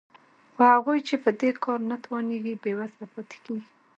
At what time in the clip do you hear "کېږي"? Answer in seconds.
3.45-3.67